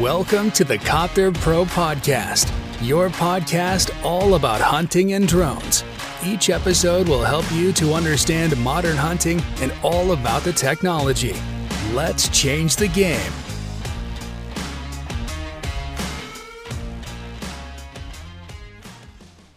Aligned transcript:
Welcome 0.00 0.50
to 0.52 0.64
the 0.64 0.76
Copter 0.76 1.30
Pro 1.30 1.64
Podcast, 1.64 2.50
your 2.82 3.10
podcast 3.10 3.92
all 4.02 4.34
about 4.34 4.60
hunting 4.60 5.12
and 5.12 5.28
drones. 5.28 5.84
Each 6.26 6.50
episode 6.50 7.06
will 7.06 7.22
help 7.22 7.44
you 7.52 7.70
to 7.74 7.94
understand 7.94 8.56
modern 8.56 8.96
hunting 8.96 9.40
and 9.62 9.72
all 9.84 10.10
about 10.10 10.42
the 10.42 10.52
technology. 10.52 11.36
Let's 11.94 12.28
change 12.30 12.74
the 12.74 12.88
game. 12.88 13.32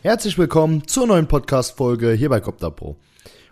Herzlich 0.04 0.38
willkommen 0.38 0.88
zur 0.88 1.08
neuen 1.08 1.28
Podcast-Folge 1.28 2.12
hier 2.12 2.30
bei 2.30 2.42
Copter 2.42 2.70
Pro. 2.70 2.96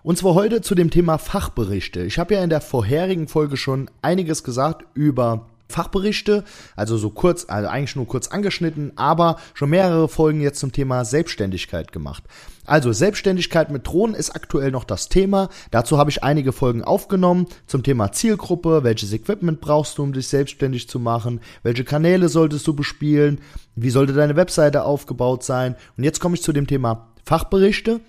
Und 0.03 0.19
zwar 0.19 0.35
heute 0.35 0.61
zu 0.61 0.75
dem 0.75 0.91
Thema 0.91 1.17
Fachberichte. 1.17 2.01
Ich 2.03 2.19
habe 2.19 2.35
ja 2.35 2.43
in 2.43 2.51
der 2.51 2.61
vorherigen 2.61 3.27
Folge 3.27 3.57
schon 3.57 3.89
einiges 4.03 4.43
gesagt 4.43 4.85
über 4.93 5.47
Fachberichte, 5.67 6.43
also 6.75 6.97
so 6.97 7.09
kurz, 7.09 7.45
also 7.47 7.67
eigentlich 7.67 7.95
nur 7.95 8.07
kurz 8.07 8.27
angeschnitten, 8.27 8.91
aber 8.95 9.37
schon 9.53 9.69
mehrere 9.69 10.07
Folgen 10.07 10.41
jetzt 10.41 10.59
zum 10.59 10.71
Thema 10.71 11.05
Selbstständigkeit 11.05 11.91
gemacht. 11.91 12.23
Also 12.65 12.91
Selbstständigkeit 12.91 13.71
mit 13.71 13.87
Drohnen 13.87 14.15
ist 14.15 14.31
aktuell 14.31 14.71
noch 14.71 14.83
das 14.83 15.09
Thema. 15.09 15.49
Dazu 15.71 15.97
habe 15.97 16.09
ich 16.09 16.23
einige 16.23 16.51
Folgen 16.51 16.83
aufgenommen 16.83 17.47
zum 17.67 17.83
Thema 17.83 18.11
Zielgruppe, 18.11 18.83
welches 18.83 19.13
Equipment 19.13 19.61
brauchst 19.61 19.97
du, 19.97 20.03
um 20.03 20.13
dich 20.13 20.27
selbstständig 20.27 20.89
zu 20.89 20.99
machen, 20.99 21.41
welche 21.63 21.83
Kanäle 21.83 22.29
solltest 22.29 22.65
du 22.67 22.73
bespielen, 22.73 23.39
wie 23.75 23.89
sollte 23.89 24.13
deine 24.13 24.35
Webseite 24.35 24.83
aufgebaut 24.83 25.43
sein. 25.43 25.75
Und 25.97 26.03
jetzt 26.03 26.19
komme 26.19 26.35
ich 26.35 26.41
zu 26.41 26.53
dem 26.53 26.67
Thema 26.67 27.09
Fachberichte. 27.25 28.01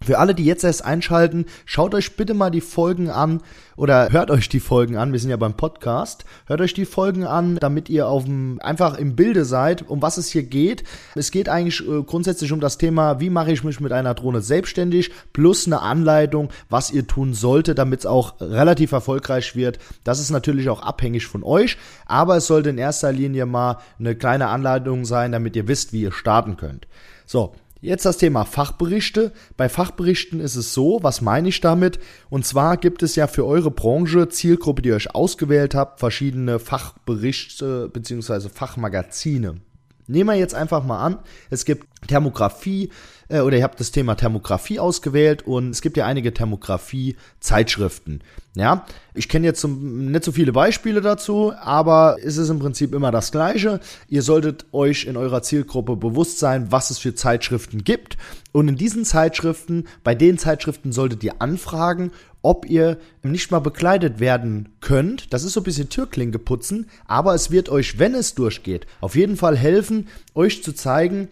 Für 0.00 0.18
alle, 0.18 0.34
die 0.34 0.44
jetzt 0.44 0.62
erst 0.62 0.84
einschalten, 0.84 1.46
schaut 1.64 1.92
euch 1.92 2.16
bitte 2.16 2.32
mal 2.32 2.50
die 2.50 2.60
Folgen 2.60 3.10
an 3.10 3.42
oder 3.76 4.10
hört 4.10 4.30
euch 4.30 4.48
die 4.48 4.60
Folgen 4.60 4.96
an. 4.96 5.12
Wir 5.12 5.18
sind 5.18 5.30
ja 5.30 5.36
beim 5.36 5.54
Podcast. 5.54 6.24
Hört 6.46 6.60
euch 6.60 6.72
die 6.72 6.84
Folgen 6.84 7.26
an, 7.26 7.56
damit 7.56 7.88
ihr 7.88 8.06
auf 8.06 8.24
dem, 8.24 8.60
einfach 8.62 8.96
im 8.96 9.16
Bilde 9.16 9.44
seid, 9.44 9.88
um 9.88 10.00
was 10.00 10.16
es 10.16 10.28
hier 10.28 10.44
geht. 10.44 10.84
Es 11.16 11.32
geht 11.32 11.48
eigentlich 11.48 11.86
äh, 11.86 12.02
grundsätzlich 12.04 12.52
um 12.52 12.60
das 12.60 12.78
Thema, 12.78 13.18
wie 13.18 13.28
mache 13.28 13.50
ich 13.50 13.64
mich 13.64 13.80
mit 13.80 13.92
einer 13.92 14.14
Drohne 14.14 14.40
selbstständig, 14.40 15.10
plus 15.32 15.66
eine 15.66 15.82
Anleitung, 15.82 16.50
was 16.70 16.92
ihr 16.92 17.06
tun 17.06 17.34
solltet, 17.34 17.78
damit 17.78 18.00
es 18.00 18.06
auch 18.06 18.40
relativ 18.40 18.92
erfolgreich 18.92 19.56
wird. 19.56 19.80
Das 20.04 20.20
ist 20.20 20.30
natürlich 20.30 20.68
auch 20.68 20.80
abhängig 20.80 21.26
von 21.26 21.42
euch, 21.42 21.76
aber 22.06 22.36
es 22.36 22.46
sollte 22.46 22.70
in 22.70 22.78
erster 22.78 23.12
Linie 23.12 23.46
mal 23.46 23.78
eine 23.98 24.14
kleine 24.14 24.46
Anleitung 24.46 25.04
sein, 25.04 25.32
damit 25.32 25.56
ihr 25.56 25.66
wisst, 25.66 25.92
wie 25.92 26.02
ihr 26.02 26.12
starten 26.12 26.56
könnt. 26.56 26.86
So, 27.26 27.52
Jetzt 27.80 28.04
das 28.04 28.18
Thema 28.18 28.44
Fachberichte. 28.44 29.32
Bei 29.56 29.68
Fachberichten 29.68 30.40
ist 30.40 30.56
es 30.56 30.74
so, 30.74 30.98
was 31.02 31.20
meine 31.20 31.48
ich 31.48 31.60
damit? 31.60 32.00
Und 32.28 32.44
zwar 32.44 32.76
gibt 32.76 33.04
es 33.04 33.14
ja 33.14 33.28
für 33.28 33.46
eure 33.46 33.70
Branche, 33.70 34.28
Zielgruppe, 34.28 34.82
die 34.82 34.88
ihr 34.88 34.96
euch 34.96 35.14
ausgewählt 35.14 35.76
habt, 35.76 36.00
verschiedene 36.00 36.58
Fachberichte 36.58 37.88
bzw. 37.88 38.48
Fachmagazine. 38.48 39.60
Nehmen 40.08 40.30
wir 40.30 40.36
jetzt 40.36 40.54
einfach 40.54 40.84
mal 40.84 41.04
an, 41.04 41.18
es 41.50 41.64
gibt 41.64 41.86
Thermografie 42.06 42.90
äh, 43.28 43.40
oder 43.40 43.58
ihr 43.58 43.62
habt 43.62 43.78
das 43.78 43.90
Thema 43.90 44.14
Thermografie 44.14 44.78
ausgewählt 44.78 45.46
und 45.46 45.70
es 45.70 45.82
gibt 45.82 45.96
ja 45.96 46.06
einige 46.06 46.32
Thermografie-Zeitschriften. 46.32 48.22
Ja, 48.54 48.86
ich 49.14 49.28
kenne 49.28 49.46
jetzt 49.46 49.64
nicht 49.64 50.24
so 50.24 50.32
viele 50.32 50.52
Beispiele 50.52 51.00
dazu, 51.00 51.52
aber 51.60 52.16
es 52.24 52.38
ist 52.38 52.48
im 52.48 52.58
Prinzip 52.58 52.92
immer 52.92 53.12
das 53.12 53.30
Gleiche. 53.30 53.78
Ihr 54.08 54.22
solltet 54.22 54.66
euch 54.72 55.04
in 55.04 55.16
eurer 55.16 55.42
Zielgruppe 55.42 55.94
bewusst 55.94 56.38
sein, 56.40 56.72
was 56.72 56.90
es 56.90 56.98
für 56.98 57.14
Zeitschriften 57.14 57.84
gibt. 57.84 58.16
Und 58.50 58.66
in 58.66 58.76
diesen 58.76 59.04
Zeitschriften, 59.04 59.86
bei 60.02 60.14
den 60.14 60.38
Zeitschriften 60.38 60.90
solltet 60.90 61.22
ihr 61.22 61.40
anfragen, 61.40 62.10
ob 62.48 62.64
ihr 62.64 62.96
nicht 63.22 63.50
mal 63.50 63.58
bekleidet 63.58 64.20
werden 64.20 64.70
könnt. 64.80 65.34
Das 65.34 65.44
ist 65.44 65.52
so 65.52 65.60
ein 65.60 65.64
bisschen 65.64 65.90
Türklinke 65.90 66.38
putzen, 66.38 66.88
aber 67.06 67.34
es 67.34 67.50
wird 67.50 67.68
euch, 67.68 67.98
wenn 67.98 68.14
es 68.14 68.34
durchgeht, 68.34 68.86
auf 69.02 69.16
jeden 69.16 69.36
Fall 69.36 69.54
helfen, 69.54 70.08
euch 70.34 70.64
zu 70.64 70.72
zeigen, 70.72 71.28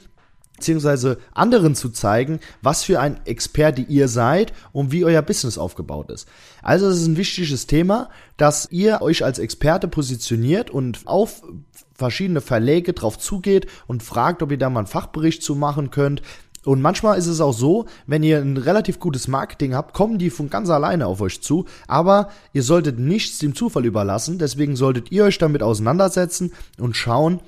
beziehungsweise 0.57 1.17
anderen 1.33 1.75
zu 1.75 1.89
zeigen, 1.89 2.41
was 2.61 2.85
für 2.85 3.01
ein 3.01 3.19
Experte 3.25 3.81
ihr 3.81 4.09
seid 4.09 4.53
und 4.73 4.93
wie 4.93 5.07
euer 5.07 5.23
Business 5.23 5.57
aufgebaut 5.57 6.11
ist. 6.11 6.29
Also 6.61 6.87
es 6.87 7.01
ist 7.01 7.07
ein 7.07 7.17
wichtiges 7.17 7.67
Thema, 7.67 8.11
dass 8.37 8.69
ihr 8.71 9.01
euch 9.01 9.25
als 9.25 9.39
Experte 9.39 9.89
positioniert 9.89 10.69
und 10.69 11.01
auf 11.07 11.43
verschiedene 11.95 12.43
Verläge 12.43 12.93
drauf 12.93 13.19
zugeht 13.19 13.69
und 13.87 14.03
fragt, 14.03 14.43
ob 14.43 14.51
ihr 14.51 14.59
da 14.59 14.69
mal 14.69 14.81
einen 14.81 14.87
Fachbericht 14.87 15.43
zu 15.43 15.55
machen 15.55 15.91
könnt. 15.91 16.21
Und 16.67 16.83
manchmal 16.83 17.17
ist 17.17 17.29
es 17.29 17.41
auch 17.41 17.53
so, 17.53 17.87
wenn 18.07 18.23
ihr 18.23 18.39
ein 18.39 18.57
relativ 18.57 18.99
gutes 18.99 19.29
Marketing 19.29 19.75
habt, 19.75 19.95
kommen 19.95 20.19
die 20.19 20.31
von 20.31 20.51
ganz 20.51 20.69
alleine 20.69 21.07
auf 21.07 21.21
euch 21.21 21.41
zu. 21.41 21.65
Aber 21.87 22.29
ihr 22.53 22.65
solltet 22.65 22.99
nichts 22.99 23.39
dem 23.39 23.55
Zufall 23.55 23.85
überlassen. 23.85 24.39
Deswegen 24.39 24.75
solltet 24.75 25.13
ihr 25.13 25.25
euch 25.25 25.39
damit 25.39 25.63
auseinandersetzen 25.63 26.53
und 26.79 26.97
schauen, 26.97 27.41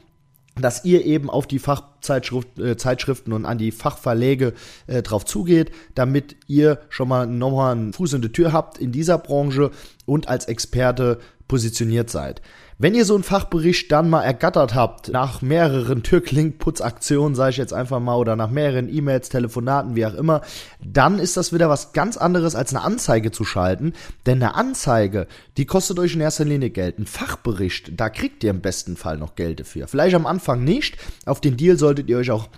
dass 0.54 0.84
ihr 0.84 1.04
eben 1.04 1.30
auf 1.30 1.46
die 1.46 1.58
Fachzeitschriften 2.00 3.32
äh, 3.32 3.36
und 3.36 3.44
an 3.44 3.58
die 3.58 3.72
Fachverläge 3.72 4.54
äh, 4.86 5.02
drauf 5.02 5.24
zugeht, 5.24 5.70
damit 5.94 6.36
ihr 6.46 6.80
schon 6.88 7.08
mal 7.08 7.26
nochmal 7.26 7.72
einen 7.72 7.92
Fuß 7.92 8.14
in 8.14 8.22
die 8.22 8.32
Tür 8.32 8.52
habt 8.52 8.78
in 8.78 8.92
dieser 8.92 9.18
Branche 9.18 9.70
und 10.06 10.28
als 10.28 10.46
Experte 10.46 11.18
positioniert 11.48 12.10
seid. 12.10 12.42
Wenn 12.80 12.94
ihr 12.94 13.04
so 13.04 13.14
einen 13.14 13.24
Fachbericht 13.24 13.90
dann 13.90 14.08
mal 14.08 14.22
ergattert 14.22 14.72
habt, 14.72 15.08
nach 15.08 15.42
mehreren 15.42 16.04
Türklingputzaktionen, 16.04 17.34
sage 17.34 17.50
ich 17.50 17.56
jetzt 17.56 17.72
einfach 17.72 17.98
mal, 17.98 18.14
oder 18.14 18.36
nach 18.36 18.50
mehreren 18.50 18.88
E-Mails, 18.88 19.30
Telefonaten, 19.30 19.96
wie 19.96 20.06
auch 20.06 20.14
immer, 20.14 20.42
dann 20.80 21.18
ist 21.18 21.36
das 21.36 21.52
wieder 21.52 21.68
was 21.68 21.92
ganz 21.92 22.16
anderes 22.16 22.54
als 22.54 22.72
eine 22.72 22.84
Anzeige 22.84 23.32
zu 23.32 23.44
schalten. 23.44 23.94
Denn 24.26 24.40
eine 24.40 24.54
Anzeige, 24.54 25.26
die 25.56 25.66
kostet 25.66 25.98
euch 25.98 26.14
in 26.14 26.20
erster 26.20 26.44
Linie 26.44 26.70
Geld. 26.70 27.00
Ein 27.00 27.06
Fachbericht, 27.06 27.90
da 27.96 28.10
kriegt 28.10 28.44
ihr 28.44 28.50
im 28.50 28.60
besten 28.60 28.96
Fall 28.96 29.18
noch 29.18 29.34
Geld 29.34 29.58
dafür. 29.58 29.88
Vielleicht 29.88 30.14
am 30.14 30.26
Anfang 30.26 30.62
nicht. 30.62 30.98
Auf 31.26 31.40
den 31.40 31.56
Deal 31.56 31.78
solltet 31.88 32.10
ihr 32.10 32.18
euch 32.18 32.30
auch 32.30 32.48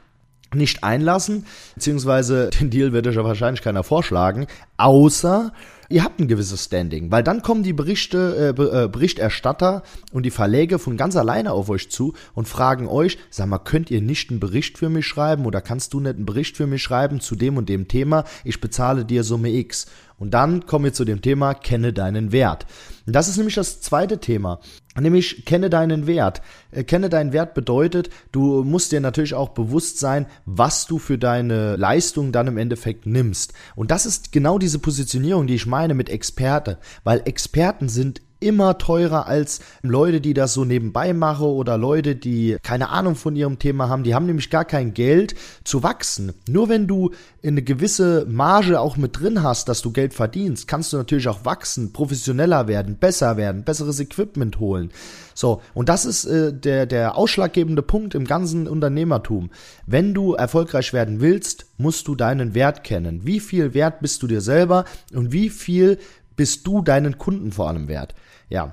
nicht 0.53 0.83
einlassen, 0.83 1.47
beziehungsweise 1.77 2.51
den 2.51 2.71
Deal 2.71 2.93
wird 2.93 3.07
euch 3.07 3.15
ja 3.15 3.23
wahrscheinlich 3.23 3.63
keiner 3.63 3.85
vorschlagen, 3.85 4.49
außer 4.81 5.53
ihr 5.91 6.05
habt 6.05 6.21
ein 6.21 6.29
gewisses 6.29 6.65
Standing, 6.65 7.11
weil 7.11 7.23
dann 7.23 7.43
kommen 7.43 7.63
die 7.63 7.73
Berichte, 7.73 8.55
äh, 8.57 8.63
äh, 8.63 8.89
Berichterstatter 8.89 9.83
und 10.13 10.25
die 10.25 10.31
Verläge 10.31 10.79
von 10.79 10.97
ganz 10.97 11.17
alleine 11.17 11.53
auf 11.53 11.69
euch 11.69 11.91
zu 11.91 12.15
und 12.33 12.49
fragen 12.49 12.87
euch, 12.87 13.19
sag 13.29 13.49
mal, 13.49 13.59
könnt 13.59 13.91
ihr 13.91 14.01
nicht 14.01 14.31
einen 14.31 14.41
Bericht 14.41 14.79
für 14.79 14.89
mich 14.89 15.07
schreiben 15.07 15.47
oder 15.47 15.61
kannst 15.61 15.93
du 15.93 16.01
nicht 16.01 16.15
einen 16.15 16.27
Bericht 16.27 16.57
für 16.57 16.69
mich 16.69 16.83
schreiben 16.83 17.21
zu 17.21 17.35
dem 17.35 17.57
und 17.57 17.69
dem 17.69 17.89
Thema? 17.89 18.25
Ich 18.45 18.61
bezahle 18.61 19.05
dir 19.05 19.25
Summe 19.25 19.51
X. 19.51 19.87
Und 20.21 20.35
dann 20.35 20.67
kommen 20.67 20.85
wir 20.85 20.93
zu 20.93 21.07
dem 21.07 21.23
Thema, 21.23 21.55
kenne 21.55 21.95
deinen 21.95 22.31
Wert. 22.31 22.67
Das 23.07 23.27
ist 23.27 23.39
nämlich 23.39 23.55
das 23.55 23.81
zweite 23.81 24.19
Thema, 24.19 24.61
nämlich 24.95 25.47
kenne 25.47 25.71
deinen 25.71 26.07
Wert. 26.07 26.43
Äh, 26.71 26.85
kenne 26.85 27.09
deinen 27.09 27.33
Wert 27.33 27.55
bedeutet, 27.55 28.11
du 28.31 28.63
musst 28.63 28.93
dir 28.93 29.01
natürlich 29.01 29.33
auch 29.33 29.49
bewusst 29.49 29.99
sein, 29.99 30.27
was 30.45 30.87
du 30.87 30.99
für 30.99 31.17
deine 31.17 31.77
Leistung 31.77 32.33
dann 32.33 32.49
im 32.49 32.59
Endeffekt 32.59 33.07
nimmst. 33.07 33.55
Und 33.77 33.91
das 33.91 34.05
ist 34.05 34.31
genau 34.31 34.59
diese 34.59 34.70
Positionierung, 34.79 35.47
die 35.47 35.55
ich 35.55 35.67
meine 35.67 35.95
mit 35.95 36.09
Experte, 36.09 36.79
weil 37.05 37.23
Experten 37.25 37.89
sind 37.89 38.23
immer 38.41 38.79
teurer 38.79 39.27
als 39.27 39.61
Leute, 39.83 40.21
die 40.21 40.35
das 40.35 40.55
so 40.55 40.65
nebenbei 40.65 41.13
machen 41.13 41.47
oder 41.47 41.79
Leute, 41.79 42.17
die 42.17 42.57
keine 42.63 42.89
Ahnung 42.89 43.15
von 43.15 43.37
ihrem 43.37 43.59
Thema 43.59 43.89
haben. 43.89 44.03
Die 44.03 44.15
haben 44.15 44.27
nämlich 44.27 44.51
gar 44.51 44.65
kein 44.65 44.95
Geld 44.95 45.35
zu 45.65 45.83
wachsen. 45.83 46.33
Nur 46.49 46.69
wenn 46.69 46.87
du 46.87 47.11
eine 47.45 47.63
gewisse 47.63 48.27
Marge 48.29 48.81
auch 48.81 48.97
mit 48.97 49.21
drin 49.21 49.43
hast, 49.43 49.69
dass 49.69 49.83
du 49.83 49.93
Geld 49.93 50.15
verdienst, 50.15 50.67
kannst 50.69 50.93
du 50.93 50.97
natürlich 50.97 51.29
auch 51.29 51.45
wachsen, 51.45 51.93
professioneller 51.93 52.67
werden, 52.67 52.97
besser 52.97 53.37
werden, 53.37 53.65
besseres 53.65 54.01
Equipment 54.01 54.59
holen. 54.59 54.91
So, 55.35 55.63
und 55.73 55.89
das 55.89 56.05
ist 56.05 56.27
äh, 56.27 56.53
der, 56.53 56.87
der 56.87 57.17
ausschlaggebende 57.17 57.83
Punkt 57.83 58.15
im 58.15 58.27
ganzen 58.27 58.69
Unternehmertum. 58.69 59.51
Wenn 59.87 60.13
du 60.13 60.35
erfolgreich 60.35 60.93
werden 60.93 61.21
willst, 61.21 61.67
musst 61.79 62.09
du 62.09 62.15
deinen 62.15 62.55
Wert 62.55 62.85
kennen. 62.85 63.23
Wie 63.25 63.41
viel 63.41 63.73
Wert 63.73 64.01
bist 64.01 64.23
du 64.23 64.27
dir 64.27 64.41
selber 64.41 64.85
und 65.15 65.33
wie 65.33 65.49
viel 65.49 65.99
bist 66.37 66.67
du 66.67 66.83
deinen 66.83 67.19
Kunden 67.19 67.53
vor 67.53 67.69
allem 67.69 67.89
wert? 67.89 68.15
Ja, 68.51 68.73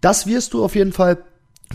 das 0.00 0.26
wirst 0.26 0.54
du 0.54 0.64
auf 0.64 0.74
jeden 0.74 0.92
Fall 0.92 1.18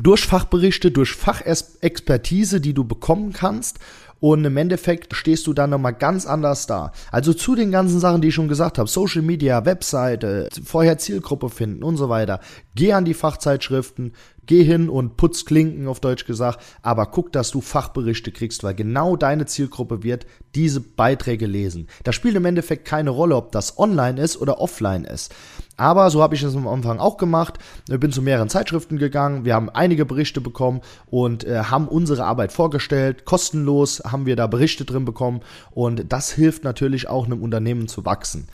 durch 0.01 0.25
Fachberichte, 0.25 0.89
durch 0.89 1.11
Fachexpertise, 1.11 2.61
die 2.61 2.73
du 2.73 2.83
bekommen 2.83 3.33
kannst. 3.33 3.79
Und 4.19 4.45
im 4.45 4.55
Endeffekt 4.55 5.15
stehst 5.15 5.47
du 5.47 5.53
dann 5.53 5.71
nochmal 5.71 5.95
ganz 5.95 6.27
anders 6.27 6.67
da. 6.67 6.91
Also 7.11 7.33
zu 7.33 7.55
den 7.55 7.71
ganzen 7.71 7.99
Sachen, 7.99 8.21
die 8.21 8.27
ich 8.27 8.35
schon 8.35 8.47
gesagt 8.47 8.77
habe, 8.77 8.87
Social 8.87 9.23
Media, 9.23 9.65
Webseite, 9.65 10.47
vorher 10.63 10.99
Zielgruppe 10.99 11.49
finden 11.49 11.83
und 11.83 11.97
so 11.97 12.07
weiter. 12.07 12.39
Geh 12.75 12.93
an 12.93 13.03
die 13.03 13.15
Fachzeitschriften, 13.15 14.13
Geh 14.51 14.65
hin 14.65 14.89
und 14.89 15.15
putz 15.15 15.45
Klinken 15.45 15.87
auf 15.87 16.01
Deutsch 16.01 16.25
gesagt, 16.25 16.59
aber 16.81 17.05
guck, 17.05 17.31
dass 17.31 17.51
du 17.51 17.61
Fachberichte 17.61 18.33
kriegst, 18.33 18.65
weil 18.65 18.75
genau 18.75 19.15
deine 19.15 19.45
Zielgruppe 19.45 20.03
wird 20.03 20.25
diese 20.55 20.81
Beiträge 20.81 21.45
lesen. 21.45 21.87
Das 22.03 22.15
spielt 22.15 22.35
im 22.35 22.43
Endeffekt 22.43 22.83
keine 22.83 23.11
Rolle, 23.11 23.37
ob 23.37 23.53
das 23.53 23.79
online 23.79 24.21
ist 24.21 24.35
oder 24.35 24.59
offline 24.59 25.05
ist. 25.05 25.33
Aber 25.77 26.09
so 26.09 26.21
habe 26.21 26.35
ich 26.35 26.43
es 26.43 26.53
am 26.53 26.67
Anfang 26.67 26.99
auch 26.99 27.15
gemacht. 27.15 27.59
Bin 27.87 28.11
zu 28.11 28.21
mehreren 28.21 28.49
Zeitschriften 28.49 28.97
gegangen, 28.97 29.45
wir 29.45 29.55
haben 29.55 29.69
einige 29.69 30.05
Berichte 30.05 30.41
bekommen 30.41 30.81
und 31.05 31.45
äh, 31.45 31.63
haben 31.63 31.87
unsere 31.87 32.25
Arbeit 32.25 32.51
vorgestellt. 32.51 33.23
Kostenlos 33.23 34.03
haben 34.05 34.25
wir 34.25 34.35
da 34.35 34.47
Berichte 34.47 34.83
drin 34.83 35.05
bekommen 35.05 35.39
und 35.69 36.11
das 36.11 36.29
hilft 36.29 36.65
natürlich 36.65 37.07
auch 37.07 37.25
einem 37.25 37.41
Unternehmen 37.41 37.87
zu 37.87 38.03
wachsen. 38.03 38.49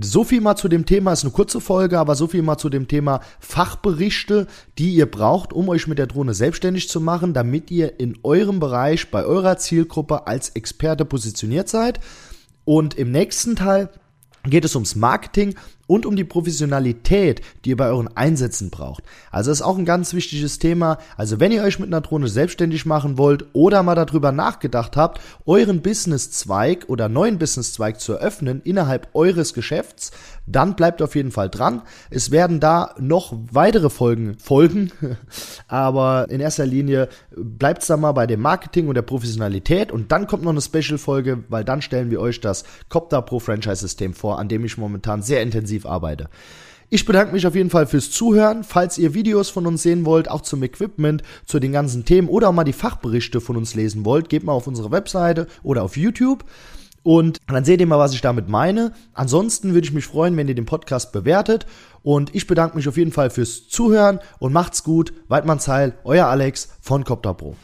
So 0.00 0.22
viel 0.22 0.40
mal 0.40 0.54
zu 0.54 0.68
dem 0.68 0.86
Thema, 0.86 1.12
ist 1.12 1.24
eine 1.24 1.32
kurze 1.32 1.60
Folge, 1.60 1.98
aber 1.98 2.14
so 2.14 2.28
viel 2.28 2.42
mal 2.42 2.56
zu 2.56 2.68
dem 2.68 2.86
Thema 2.86 3.20
Fachberichte, 3.40 4.46
die 4.78 4.94
ihr 4.94 5.10
braucht, 5.10 5.52
um 5.52 5.68
euch 5.68 5.88
mit 5.88 5.98
der 5.98 6.06
Drohne 6.06 6.34
selbstständig 6.34 6.88
zu 6.88 7.00
machen, 7.00 7.34
damit 7.34 7.70
ihr 7.70 7.98
in 7.98 8.16
eurem 8.22 8.60
Bereich, 8.60 9.10
bei 9.10 9.24
eurer 9.24 9.56
Zielgruppe 9.56 10.26
als 10.28 10.50
Experte 10.50 11.04
positioniert 11.04 11.68
seid. 11.68 11.98
Und 12.64 12.94
im 12.94 13.10
nächsten 13.10 13.56
Teil 13.56 13.88
geht 14.44 14.64
es 14.64 14.74
ums 14.74 14.96
Marketing 14.96 15.54
und 15.88 16.06
um 16.06 16.14
die 16.14 16.24
Professionalität, 16.24 17.40
die 17.64 17.70
ihr 17.70 17.76
bei 17.76 17.88
euren 17.88 18.14
Einsätzen 18.16 18.70
braucht. 18.70 19.02
Also 19.32 19.50
ist 19.50 19.62
auch 19.62 19.78
ein 19.78 19.86
ganz 19.86 20.12
wichtiges 20.12 20.60
Thema. 20.60 20.98
Also 21.16 21.40
wenn 21.40 21.50
ihr 21.50 21.62
euch 21.62 21.80
mit 21.80 21.88
einer 21.88 22.02
Drohne 22.02 22.28
selbstständig 22.28 22.86
machen 22.86 23.18
wollt 23.18 23.46
oder 23.54 23.82
mal 23.82 23.96
darüber 23.96 24.30
nachgedacht 24.30 24.96
habt, 24.96 25.20
euren 25.46 25.80
Businesszweig 25.80 26.84
oder 26.88 27.08
neuen 27.08 27.38
Businesszweig 27.38 28.00
zu 28.00 28.12
eröffnen 28.12 28.60
innerhalb 28.62 29.08
eures 29.14 29.54
Geschäfts, 29.54 30.12
dann 30.46 30.76
bleibt 30.76 31.02
auf 31.02 31.14
jeden 31.14 31.30
Fall 31.30 31.48
dran. 31.48 31.82
Es 32.10 32.30
werden 32.30 32.60
da 32.60 32.94
noch 32.98 33.34
weitere 33.50 33.90
Folgen 33.90 34.36
folgen, 34.38 34.92
aber 35.68 36.26
in 36.28 36.40
erster 36.40 36.66
Linie 36.66 37.08
bleibt 37.34 37.82
es 37.82 37.88
da 37.88 37.96
mal 37.96 38.12
bei 38.12 38.26
dem 38.26 38.40
Marketing 38.40 38.88
und 38.88 38.94
der 38.94 39.02
Professionalität 39.02 39.90
und 39.90 40.12
dann 40.12 40.26
kommt 40.26 40.44
noch 40.44 40.50
eine 40.50 40.60
Special-Folge, 40.60 41.44
weil 41.48 41.64
dann 41.64 41.82
stellen 41.82 42.10
wir 42.10 42.20
euch 42.20 42.40
das 42.40 42.64
Copter 42.88 43.22
Pro 43.22 43.38
Franchise-System 43.38 44.14
vor, 44.14 44.27
an 44.36 44.48
dem 44.48 44.64
ich 44.64 44.76
momentan 44.76 45.22
sehr 45.22 45.42
intensiv 45.42 45.78
intensiv 45.78 45.86
arbeite. 45.86 46.28
Ich 46.90 47.04
bedanke 47.04 47.34
mich 47.34 47.46
auf 47.46 47.54
jeden 47.54 47.68
Fall 47.68 47.86
fürs 47.86 48.10
Zuhören. 48.10 48.64
Falls 48.64 48.96
ihr 48.96 49.12
Videos 49.12 49.50
von 49.50 49.66
uns 49.66 49.82
sehen 49.82 50.06
wollt, 50.06 50.30
auch 50.30 50.40
zum 50.40 50.62
Equipment, 50.62 51.22
zu 51.44 51.58
den 51.58 51.72
ganzen 51.72 52.06
Themen 52.06 52.28
oder 52.28 52.48
auch 52.48 52.52
mal 52.52 52.64
die 52.64 52.72
Fachberichte 52.72 53.42
von 53.42 53.56
uns 53.58 53.74
lesen 53.74 54.06
wollt, 54.06 54.30
geht 54.30 54.42
mal 54.42 54.52
auf 54.52 54.66
unsere 54.66 54.90
Webseite 54.90 55.46
oder 55.62 55.82
auf 55.82 55.98
YouTube. 55.98 56.44
Und 57.02 57.38
dann 57.46 57.64
seht 57.64 57.80
ihr 57.80 57.86
mal, 57.86 57.98
was 57.98 58.14
ich 58.14 58.22
damit 58.22 58.48
meine. 58.48 58.92
Ansonsten 59.12 59.74
würde 59.74 59.86
ich 59.86 59.92
mich 59.92 60.06
freuen, 60.06 60.36
wenn 60.36 60.48
ihr 60.48 60.54
den 60.54 60.66
Podcast 60.66 61.12
bewertet. 61.12 61.66
Und 62.02 62.34
ich 62.34 62.46
bedanke 62.46 62.76
mich 62.76 62.88
auf 62.88 62.96
jeden 62.96 63.12
Fall 63.12 63.28
fürs 63.28 63.68
Zuhören 63.68 64.20
und 64.38 64.54
macht's 64.54 64.82
gut. 64.82 65.12
Weidmanns 65.28 65.68
Heil, 65.68 65.92
euer 66.04 66.26
Alex 66.26 66.70
von 66.80 67.04
Copter 67.04 67.34
Pro. 67.34 67.54